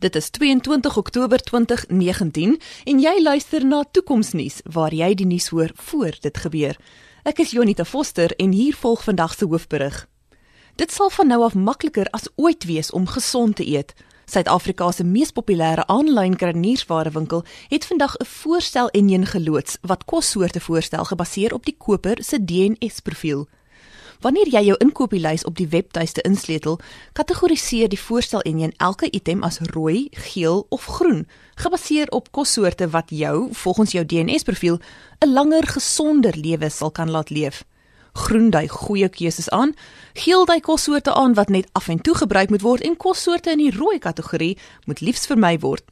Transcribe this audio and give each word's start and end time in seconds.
Dit 0.00 0.14
is 0.16 0.30
22 0.30 0.96
Oktober 0.96 1.38
2019 1.38 2.60
en 2.84 3.00
jy 3.00 3.22
luister 3.22 3.64
na 3.66 3.82
Toekomsnuus 3.84 4.62
waar 4.64 4.94
jy 4.96 5.10
die 5.14 5.26
nuus 5.28 5.50
hoor 5.52 5.74
voor 5.74 6.16
dit 6.24 6.38
gebeur. 6.40 6.78
Ek 7.28 7.42
is 7.44 7.52
Jonita 7.52 7.84
Foster 7.84 8.32
en 8.40 8.54
hier 8.56 8.78
volg 8.80 9.02
vandag 9.04 9.34
se 9.36 9.44
hoofberig. 9.44 9.98
Dit 10.80 10.96
sal 10.96 11.12
van 11.12 11.28
nou 11.28 11.42
af 11.44 11.54
makliker 11.54 12.08
as 12.16 12.30
ooit 12.40 12.64
wees 12.64 12.88
om 12.96 13.04
gesond 13.12 13.60
te 13.60 13.68
eet. 13.68 13.92
Suid-Afrika 14.24 14.88
se 14.90 15.04
mees 15.04 15.36
populêre 15.36 15.84
aanlyn 15.84 16.38
kruidenierswarewinkel 16.40 17.44
het 17.68 17.84
vandag 17.84 18.16
'n 18.16 18.24
voorstel 18.24 18.88
enjin 18.96 19.26
geloods 19.26 19.76
wat 19.82 20.04
kossoorte 20.04 20.60
voorstel 20.60 21.04
gebaseer 21.04 21.52
op 21.52 21.64
die 21.64 21.76
koper 21.76 22.24
se 22.24 22.44
DNS-profiel. 22.44 23.48
Wanneer 24.20 24.50
jy 24.52 24.60
jou 24.66 24.74
inkopieslys 24.84 25.46
op 25.48 25.56
die 25.56 25.68
webtuiste 25.72 26.20
insleutel, 26.28 26.76
kategoriseer 27.16 27.88
die 27.88 28.00
voorstel 28.00 28.42
en 28.44 28.58
jy 28.60 28.68
elke 28.76 29.08
item 29.16 29.40
as 29.46 29.62
rooi, 29.72 30.10
geel 30.28 30.66
of 30.68 30.84
groen, 30.98 31.22
gebaseer 31.56 32.10
op 32.12 32.28
kossoorte 32.36 32.90
wat 32.92 33.14
jou, 33.16 33.48
volgens 33.62 33.94
jou 33.96 34.04
DNS-profiel, 34.04 34.76
'n 35.24 35.32
langer, 35.32 35.66
gesonder 35.66 36.36
lewe 36.36 36.68
sal 36.68 36.90
kan 36.90 37.10
laat 37.10 37.30
leef. 37.30 37.64
Groen 38.12 38.50
dui 38.50 38.68
goeie 38.68 39.08
keuses 39.08 39.48
aan, 39.48 39.74
geel 40.12 40.44
dui 40.44 40.60
kossoorte 40.60 41.14
aan 41.14 41.34
wat 41.34 41.48
net 41.48 41.68
af 41.72 41.88
en 41.88 42.00
toe 42.00 42.14
gebruik 42.14 42.50
moet 42.50 42.62
word 42.62 42.82
en 42.82 42.96
kossoorte 42.96 43.50
in 43.50 43.58
die 43.58 43.76
rooi 43.76 43.98
kategorie 43.98 44.58
moet 44.84 45.00
liefs 45.00 45.26
vermy 45.26 45.58
word. 45.58 45.84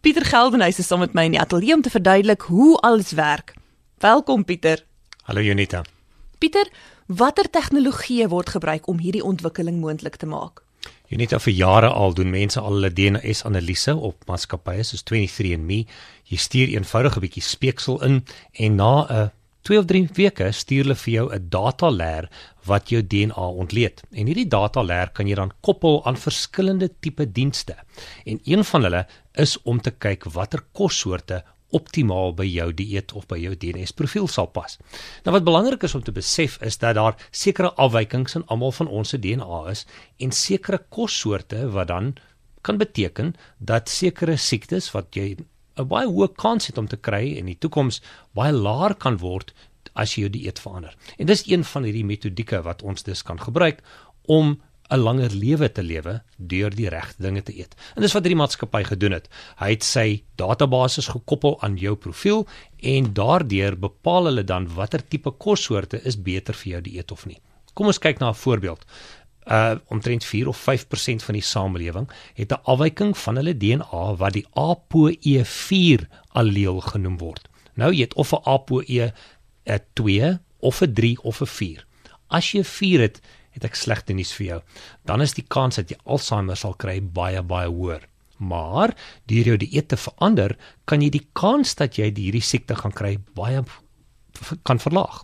Pieter 0.00 0.24
Geldenhuys 0.24 0.78
is 0.78 0.86
saam 0.86 0.98
met 0.98 1.12
my 1.12 1.24
in 1.24 1.32
die 1.32 1.40
ateljee 1.40 1.74
om 1.74 1.82
te 1.82 1.90
verduidelik 1.90 2.40
hoe 2.40 2.76
alles 2.76 3.12
werk. 3.12 3.54
Welkom 3.98 4.44
Pieter. 4.44 4.84
Hallo 5.22 5.40
Junita. 5.40 5.82
Pieter, 6.38 6.68
watter 7.06 7.50
tegnologieë 7.50 8.28
word 8.28 8.54
gebruik 8.56 8.88
om 8.88 8.98
hierdie 8.98 9.24
ontwikkeling 9.24 9.80
moontlik 9.80 10.16
te 10.16 10.26
maak? 10.26 10.62
Unita 11.12 11.38
vir 11.38 11.52
jare 11.52 11.90
al 11.92 12.14
doen 12.16 12.30
mense 12.32 12.60
al 12.60 12.78
hulle 12.78 12.90
DNA-analise 12.90 13.94
op 13.94 14.24
maatskappye 14.28 14.82
soos 14.82 15.04
23andMe. 15.10 15.84
Jy 16.30 16.38
stuur 16.40 16.68
eenvoudig 16.74 17.16
'n 17.16 17.20
bietjie 17.20 17.42
speeksel 17.42 18.02
in 18.02 18.24
en 18.52 18.76
na 18.76 19.06
'n 19.08 19.30
2 19.64 19.78
of 19.78 19.86
3 19.88 20.08
weke 20.16 20.50
stuur 20.52 20.82
hulle 20.84 20.94
vir 20.94 21.12
jou 21.14 21.26
'n 21.32 21.48
dataler 21.48 22.28
wat 22.66 22.88
jou 22.88 23.02
DNA 23.02 23.46
ontleed. 23.62 24.02
En 24.12 24.26
hierdie 24.26 24.48
dataler 24.48 25.08
kan 25.08 25.26
jy 25.26 25.34
dan 25.34 25.52
koppel 25.60 26.04
aan 26.04 26.16
verskillende 26.16 26.90
tipe 27.00 27.32
dienste. 27.32 27.76
En 28.24 28.40
een 28.44 28.64
van 28.64 28.82
hulle 28.82 29.06
is 29.32 29.62
om 29.62 29.80
te 29.80 29.90
kyk 29.90 30.24
watter 30.24 30.60
kossoorte 30.72 31.44
optimaal 31.74 32.34
by 32.38 32.46
jou 32.46 32.68
dieet 32.76 33.12
of 33.18 33.26
by 33.30 33.38
jou 33.42 33.54
DNS 33.58 33.94
profiel 33.98 34.28
sal 34.30 34.46
pas. 34.54 34.78
Nou 35.26 35.34
wat 35.36 35.46
belangrik 35.46 35.82
is 35.86 35.94
om 35.94 36.04
te 36.04 36.14
besef 36.14 36.60
is 36.62 36.78
dat 36.78 36.94
daar 36.98 37.18
sekere 37.30 37.72
afwykings 37.74 38.38
in 38.38 38.46
almal 38.46 38.72
van 38.72 38.88
ons 38.88 39.14
se 39.14 39.18
DNA 39.18 39.60
is 39.72 39.84
en 40.22 40.32
sekere 40.32 40.80
kossoorte 40.88 41.66
wat 41.74 41.90
dan 41.90 42.14
kan 42.64 42.78
beteken 42.80 43.34
dat 43.58 43.90
sekere 43.92 44.36
siektes 44.40 44.90
wat 44.94 45.12
jy 45.16 45.36
'n 45.76 45.88
baie 45.88 46.06
hoë 46.06 46.34
kans 46.38 46.66
het 46.66 46.78
om 46.78 46.86
te 46.86 46.96
kry 46.96 47.34
in 47.38 47.46
die 47.46 47.58
toekoms 47.58 48.00
baie 48.32 48.52
laer 48.52 48.94
kan 48.94 49.18
word 49.18 49.52
as 49.94 50.14
jy 50.14 50.24
jou 50.24 50.30
dieet 50.30 50.58
verander. 50.58 50.94
En 51.18 51.26
dis 51.26 51.46
een 51.46 51.64
van 51.64 51.84
hierdie 51.84 52.04
metodieke 52.04 52.62
wat 52.62 52.82
ons 52.82 53.02
dus 53.02 53.22
kan 53.22 53.40
gebruik 53.40 53.82
om 54.26 54.60
'n 54.90 54.98
langer 55.00 55.30
lewe 55.32 55.72
te 55.72 55.82
lewe 55.82 56.22
deur 56.36 56.70
die 56.70 56.88
regte 56.88 57.22
dinge 57.22 57.42
te 57.42 57.56
eet. 57.56 57.74
En 57.96 58.02
dis 58.02 58.12
wat 58.12 58.22
hierdie 58.22 58.40
maatskappy 58.40 58.82
gedoen 58.84 59.16
het. 59.16 59.28
Hy 59.56 59.70
het 59.70 59.82
sy 59.84 60.22
database 60.36 61.02
gekoppel 61.02 61.60
aan 61.62 61.76
jou 61.76 61.94
profiel 61.96 62.46
en 62.76 63.12
daardeur 63.12 63.78
bepaal 63.78 64.24
hulle 64.24 64.44
dan 64.44 64.68
watter 64.74 65.02
tipe 65.08 65.30
kossoorte 65.30 66.02
is 66.04 66.20
beter 66.20 66.54
vir 66.54 66.72
jou 66.72 66.80
dieet 66.80 67.10
of 67.10 67.26
nie. 67.26 67.40
Kom 67.74 67.86
ons 67.86 67.98
kyk 67.98 68.20
na 68.20 68.28
'n 68.28 68.34
voorbeeld. 68.34 68.84
Uh 69.46 69.76
omtrent 69.88 70.24
4 70.24 70.48
of 70.48 70.56
5% 70.56 71.22
van 71.22 71.34
die 71.34 71.42
samelewing 71.42 72.10
het 72.34 72.52
'n 72.52 72.62
afwyking 72.64 73.16
van 73.18 73.36
hulle 73.36 73.56
DNA 73.56 74.16
wat 74.16 74.32
die 74.32 74.46
ApoE4 74.52 76.08
alleel 76.32 76.80
genoem 76.80 77.18
word. 77.18 77.48
Nou 77.74 77.92
jy 77.92 78.00
het 78.00 78.14
of 78.14 78.32
'n 78.32 78.44
ApoE 78.44 79.12
'n 79.64 79.80
2 79.92 80.38
of 80.58 80.80
'n 80.80 80.92
3 80.92 81.22
of 81.22 81.40
'n 81.40 81.46
4. 81.46 81.86
As 82.28 82.52
jy 82.52 82.64
4 82.64 83.00
het, 83.00 83.20
het 83.54 83.64
ek 83.64 83.78
slegte 83.78 84.16
nuus 84.16 84.32
vir 84.36 84.46
jou. 84.46 84.60
Dan 85.06 85.24
is 85.24 85.36
die 85.36 85.46
kans 85.48 85.80
dat 85.80 85.92
jy 85.92 85.98
Alzheimer 86.04 86.58
sal 86.58 86.74
kry 86.74 87.00
baie 87.00 87.42
baie 87.42 87.70
hoër. 87.70 88.08
Maar 88.42 88.94
deur 89.30 89.52
jou 89.52 89.56
dieet 89.62 89.88
te 89.88 89.96
verander, 89.96 90.56
kan 90.84 91.02
jy 91.02 91.12
die 91.14 91.26
kans 91.38 91.76
dat 91.78 91.98
jy 91.98 92.10
hierdie 92.10 92.42
siekte 92.42 92.76
gaan 92.76 92.94
kry 92.94 93.16
baie 93.38 93.62
kan 94.62 94.80
verlaag. 94.82 95.22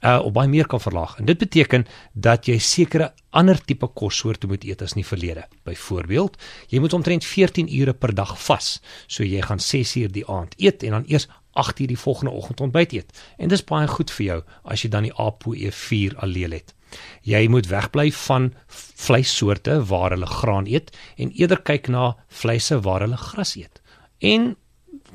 Uh 0.00 0.18
of 0.24 0.32
baie 0.32 0.48
meer 0.48 0.66
kan 0.66 0.80
verlaag. 0.80 1.16
En 1.18 1.24
dit 1.24 1.38
beteken 1.38 1.86
dat 2.12 2.46
jy 2.46 2.58
sekere 2.58 3.12
ander 3.30 3.58
tipe 3.64 3.86
kossoorte 3.86 4.46
moet 4.46 4.64
eet 4.64 4.82
as 4.82 4.94
in 4.96 5.02
die 5.02 5.08
verlede. 5.08 5.44
Byvoorbeeld, 5.62 6.38
jy 6.68 6.80
moet 6.80 6.92
omtrent 6.92 7.24
14 7.24 7.70
ure 7.80 7.94
per 7.94 8.14
dag 8.14 8.34
vas. 8.46 8.80
So 9.06 9.22
jy 9.24 9.42
gaan 9.42 9.62
6 9.62 9.96
uur 10.02 10.12
die 10.12 10.26
aand 10.26 10.54
eet 10.58 10.82
en 10.82 10.98
dan 10.98 11.04
eers 11.06 11.28
8 11.58 11.80
uur 11.80 11.86
die 11.86 11.98
volgende 11.98 12.30
oggend 12.30 12.60
ontbyt 12.60 12.92
eet. 12.92 13.22
En 13.38 13.48
dis 13.48 13.64
baie 13.64 13.86
goed 13.86 14.10
vir 14.10 14.26
jou 14.26 14.42
as 14.64 14.82
jy 14.82 14.90
dan 14.90 15.08
die 15.08 15.14
ApoE4 15.14 16.18
alleel 16.22 16.58
het. 16.58 16.74
Jy 17.22 17.46
moet 17.48 17.68
wegbly 17.70 18.10
van 18.26 18.52
vleissoorte 18.68 19.80
waar 19.90 20.14
hulle 20.14 20.26
graan 20.26 20.66
eet 20.66 20.92
en 21.16 21.32
eerder 21.34 21.60
kyk 21.62 21.88
na 21.88 22.14
vleise 22.28 22.80
waar 22.80 23.04
hulle 23.06 23.16
gras 23.16 23.56
eet. 23.56 23.82
En 24.18 24.54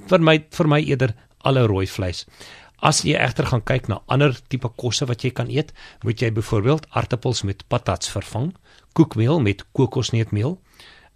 vir 0.10 0.20
my 0.20 0.38
vir 0.52 0.70
my 0.70 0.82
eerder 0.82 1.16
alle 1.44 1.66
rooi 1.68 1.88
vleis. 1.88 2.26
As 2.84 3.04
jy 3.08 3.16
egter 3.16 3.48
gaan 3.48 3.64
kyk 3.64 3.88
na 3.88 4.02
ander 4.12 4.36
tipe 4.52 4.68
kosse 4.80 5.08
wat 5.08 5.24
jy 5.24 5.32
kan 5.32 5.48
eet, 5.52 5.72
moet 6.04 6.20
jy 6.20 6.32
byvoorbeeld 6.36 6.90
aartappels 6.92 7.44
met 7.48 7.64
patats 7.72 8.12
vervang, 8.12 8.52
koekmeel 8.94 9.40
met 9.40 9.64
kokosneutmeel. 9.72 10.58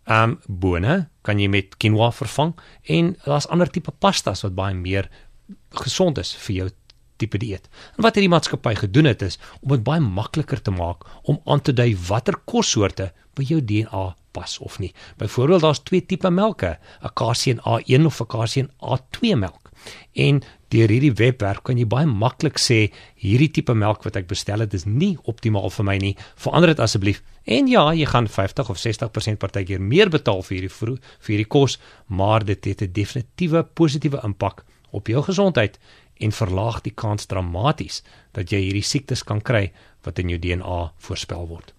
Ehm 0.08 0.38
um, 0.38 0.38
bone 0.48 1.10
kan 1.28 1.40
jy 1.40 1.50
met 1.52 1.76
quinoa 1.76 2.14
vervang 2.16 2.54
en 2.88 3.16
daar's 3.26 3.50
ander 3.52 3.68
tipe 3.68 3.92
pastas 3.92 4.46
wat 4.46 4.56
baie 4.56 4.76
meer 4.76 5.10
gesond 5.84 6.18
is 6.18 6.32
vir 6.46 6.56
jou 6.56 6.70
tipe 7.18 7.38
dieet. 7.38 7.70
En 7.98 8.06
wat 8.06 8.16
hierdie 8.16 8.32
maatskappy 8.32 8.76
gedoen 8.76 9.06
het 9.06 9.22
is 9.22 9.40
om 9.62 9.76
dit 9.76 9.84
baie 9.84 10.02
makliker 10.04 10.62
te 10.62 10.72
maak 10.72 11.06
om 11.24 11.42
aan 11.46 11.62
te 11.62 11.74
dui 11.74 11.96
watter 12.08 12.38
kossoorte 12.46 13.12
by 13.38 13.46
jou 13.46 13.62
DNA 13.62 14.16
pas 14.38 14.58
of 14.60 14.80
nie. 14.80 14.94
Byvoorbeeld 15.18 15.62
daar's 15.62 15.84
twee 15.86 16.06
tipe 16.06 16.30
melke, 16.30 16.78
'n 17.02 17.14
Casein 17.14 17.60
A1 17.60 18.06
of 18.06 18.22
'n 18.22 18.28
Casein 18.28 18.70
A2 18.82 19.36
melk. 19.36 19.72
En 20.14 20.42
deur 20.68 20.90
hierdie 20.90 21.14
webwerf 21.14 21.62
kan 21.62 21.78
jy 21.78 21.86
baie 21.88 22.06
maklik 22.06 22.60
sê 22.60 22.92
hierdie 23.16 23.52
tipe 23.52 23.74
melk 23.74 24.04
wat 24.04 24.16
ek 24.20 24.28
bestel 24.28 24.60
het 24.60 24.74
is 24.74 24.86
nie 24.86 25.18
optimaal 25.24 25.70
vir 25.70 25.86
my 25.86 25.98
nie. 25.98 26.16
Verander 26.36 26.74
dit 26.74 26.80
asseblief. 26.84 27.22
En 27.46 27.68
ja, 27.68 27.94
jy 27.94 28.06
gaan 28.06 28.28
50 28.28 28.70
of 28.70 28.78
60% 28.78 29.40
partykeer 29.40 29.82
meer 29.82 30.10
betaal 30.10 30.44
vir 30.44 30.58
hierdie 30.58 30.76
vir 30.78 30.98
hierdie 31.28 31.48
kos, 31.48 31.80
maar 32.08 32.46
dit 32.46 32.66
het 32.66 32.82
'n 32.82 32.92
definitiewe 32.92 33.64
positiewe 33.64 34.20
impak 34.24 34.66
op 34.92 35.08
jou 35.08 35.24
gesondheid 35.24 35.80
en 36.20 36.32
verlaag 36.32 36.82
die 36.82 36.94
kans 36.94 37.26
dramaties 37.26 38.04
dat 38.32 38.52
jy 38.52 38.60
hierdie 38.60 38.86
siektes 38.86 39.24
kan 39.24 39.42
kry 39.42 39.72
wat 40.04 40.20
in 40.20 40.30
jou 40.30 40.40
DNA 40.40 40.92
voorspel 40.98 41.48
word. 41.48 41.74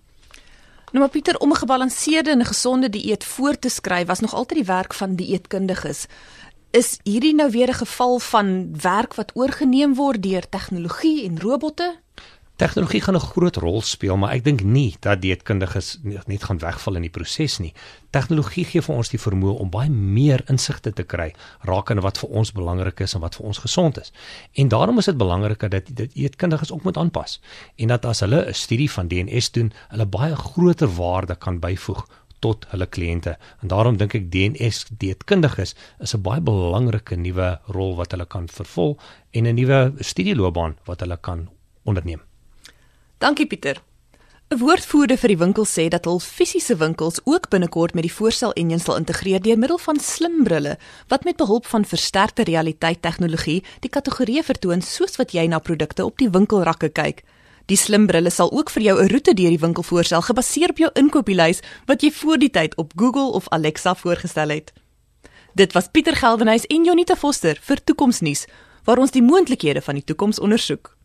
Nou 0.92 1.04
maar 1.04 1.12
Pieter, 1.12 1.38
om 1.38 1.50
'n 1.52 1.56
gebalanseerde 1.56 2.30
en 2.30 2.44
gesonde 2.44 2.88
dieet 2.88 3.24
voor 3.24 3.58
te 3.58 3.68
skryf 3.68 4.06
was 4.06 4.20
nog 4.20 4.34
altyd 4.34 4.58
die 4.58 4.66
werk 4.66 4.94
van 4.94 5.14
dieetkundiges. 5.14 6.06
Is 6.70 6.98
hierdie 7.02 7.34
nou 7.34 7.50
weer 7.50 7.68
'n 7.68 7.84
geval 7.84 8.18
van 8.18 8.76
werk 8.80 9.14
wat 9.14 9.32
oorgeneem 9.34 9.94
word 9.94 10.22
deur 10.22 10.48
tegnologie 10.48 11.24
en 11.24 11.40
robotte? 11.40 11.96
Tegnologie 12.58 13.00
gaan 13.00 13.14
'n 13.14 13.20
groot 13.20 13.56
rol 13.56 13.80
speel, 13.80 14.16
maar 14.16 14.32
ek 14.32 14.44
dink 14.44 14.62
nie 14.62 14.96
dat 15.00 15.20
dieetkundiges 15.22 15.98
net 16.02 16.42
gaan 16.42 16.58
wegval 16.58 16.94
in 16.94 17.02
die 17.02 17.10
proses 17.10 17.58
nie. 17.58 17.72
Tegnologie 18.10 18.64
gee 18.64 18.82
vir 18.82 18.94
ons 18.94 19.08
die 19.08 19.18
vermoë 19.18 19.58
om 19.58 19.70
baie 19.70 19.90
meer 19.90 20.42
insigte 20.50 20.92
te 20.92 21.02
kry 21.02 21.34
rakende 21.60 22.02
wat 22.02 22.18
vir 22.18 22.30
ons 22.30 22.52
belangrik 22.52 23.00
is 23.00 23.14
en 23.14 23.20
wat 23.20 23.36
vir 23.36 23.46
ons 23.46 23.58
gesond 23.58 23.98
is. 23.98 24.12
En 24.54 24.68
daarom 24.68 24.98
is 24.98 25.04
dit 25.04 25.16
belangrik 25.16 25.70
dat 25.70 25.84
dieetkundiges 25.94 26.72
ook 26.72 26.82
moet 26.82 26.96
aanpas 26.96 27.40
en 27.76 27.88
dat 27.88 28.04
as 28.04 28.20
hulle 28.20 28.48
'n 28.48 28.54
studie 28.54 28.90
van 28.90 29.08
DNS 29.08 29.50
doen, 29.50 29.72
hulle 29.88 30.06
baie 30.06 30.36
groter 30.36 30.88
waarde 30.88 31.34
kan 31.36 31.60
byvoeg 31.60 32.06
tot 32.38 32.66
hulle 32.68 32.86
kliënte. 32.86 33.36
En 33.62 33.68
daarom 33.68 33.96
dink 33.96 34.14
ek 34.14 34.30
DNS 34.32 34.84
dieetkundiges 34.98 35.74
is 36.00 36.14
'n 36.14 36.22
baie 36.22 36.40
belangrike 36.40 37.16
nuwe 37.16 37.60
rol 37.66 37.94
wat 37.94 38.10
hulle 38.10 38.26
kan 38.26 38.48
vervul 38.48 38.98
en 39.30 39.46
'n 39.46 39.54
nuwe 39.54 39.92
studieloopbaan 39.98 40.76
wat 40.84 41.00
hulle 41.00 41.16
kan 41.20 41.48
onderneem. 41.84 42.20
Dankie 43.18 43.46
Pieter. 43.46 43.82
'n 44.50 44.58
Woordvoerder 44.58 45.18
vir 45.18 45.28
die 45.28 45.38
winkel 45.38 45.64
sê 45.66 45.88
dat 45.90 46.04
hul 46.06 46.20
fisiese 46.22 46.76
winkels 46.78 47.18
ook 47.24 47.48
binnekort 47.50 47.94
met 47.94 48.04
die 48.06 48.12
voorstel 48.12 48.52
enjin 48.52 48.78
sal 48.78 48.96
integreer 48.96 49.42
deur 49.42 49.58
middel 49.58 49.78
van 49.78 49.98
slim 50.00 50.44
brille 50.44 50.76
wat 51.08 51.24
met 51.24 51.36
behulp 51.36 51.66
van 51.66 51.84
versterkte 51.84 52.44
realiteit 52.46 53.02
tegnologie 53.02 53.64
die 53.80 53.90
kategorieë 53.90 54.44
vertoon 54.46 54.82
soos 54.82 55.18
wat 55.18 55.34
jy 55.34 55.46
na 55.46 55.58
produkte 55.58 56.04
op 56.04 56.18
die 56.18 56.30
winkelrakke 56.30 56.88
kyk. 56.88 57.24
Die 57.66 57.76
slim 57.76 58.06
brille 58.06 58.30
sal 58.30 58.52
ook 58.52 58.70
vir 58.70 58.82
jou 58.82 59.02
'n 59.02 59.10
roete 59.10 59.34
deur 59.34 59.50
die 59.50 59.64
winkel 59.66 59.82
voorstel 59.82 60.22
gebaseer 60.22 60.70
op 60.70 60.78
jou 60.78 60.90
inkopieslys 60.94 61.60
wat 61.86 62.02
jy 62.02 62.10
voor 62.12 62.38
die 62.38 62.50
tyd 62.50 62.76
op 62.76 62.92
Google 62.96 63.32
of 63.32 63.48
Alexa 63.48 63.94
voorgestel 63.94 64.48
het. 64.48 64.72
Dit 65.54 65.72
was 65.72 65.88
Pieter 65.90 66.14
Geldenhuys 66.16 66.66
en 66.66 66.84
Jonita 66.84 67.16
Foster 67.16 67.58
vir 67.60 67.84
Toekomsnuus 67.84 68.46
waar 68.84 68.98
ons 68.98 69.10
die 69.10 69.22
moontlikhede 69.22 69.82
van 69.82 69.94
die 69.94 70.04
toekoms 70.04 70.38
ondersoek. 70.38 70.97